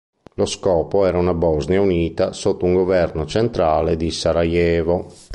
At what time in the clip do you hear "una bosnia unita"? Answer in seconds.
1.19-2.33